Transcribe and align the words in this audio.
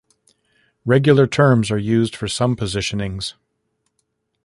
Regular 0.83 1.27
terms 1.27 1.69
are 1.69 1.77
used 1.77 2.15
for 2.15 2.27
some 2.27 2.55
positionings. 2.55 3.35